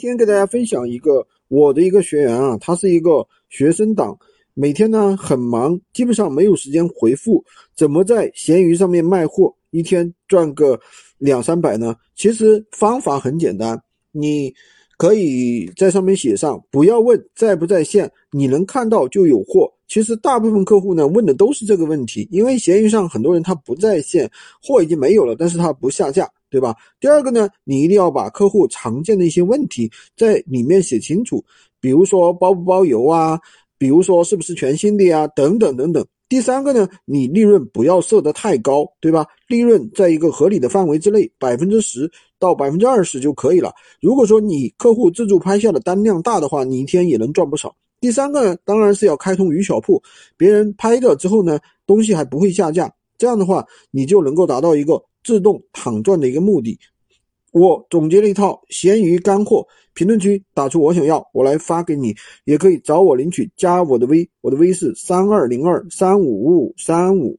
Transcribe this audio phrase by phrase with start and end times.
[0.00, 4.18] 今天给大家分享一个我的一个学员啊，他是一个学生党，
[4.54, 7.44] 每天呢很忙，基本上没有时间回复。
[7.76, 10.80] 怎么在闲鱼上面卖货，一天赚个
[11.18, 11.94] 两三百呢？
[12.14, 13.78] 其实方法很简单，
[14.10, 14.50] 你
[14.96, 19.70] 可以在上面写上，不要问在不在线，你能看到就有货。
[19.86, 24.30] 其实大部分客户呢问的都是这个问题，因为闲鱼上很多人他不在线，
[24.62, 26.26] 货已经没有了，但是他不下架。
[26.50, 26.74] 对吧？
[26.98, 31.42] 第二个呢，你一定要把客户常见的一些问题在里面写清楚，
[31.80, 33.38] 比如说包不包邮啊，
[33.78, 36.04] 比如说是不是全新的呀，等等等等。
[36.28, 39.26] 第三个呢，你利润不要设得太高，对吧？
[39.48, 42.08] 利润在一个合理的范围之内，百分之十
[42.38, 43.72] 到百分之二十就可以了。
[44.00, 47.74] 如果说你客户自助拍下的单量大的话，你一天也能赚不少。
[48.00, 50.00] 第三个呢，当然是要开通鱼小铺，
[50.36, 52.88] 别人拍了之后呢，东西还不会下架，
[53.20, 55.00] 这样的话你就能够达到一个。
[55.22, 56.78] 自动躺赚的一个目的，
[57.52, 59.66] 我总结了一套闲鱼干货。
[59.92, 67.38] 评论区打出我想要，我来发给你，也可以找我领取，加我的微，我的微是三二零二三五五五三五。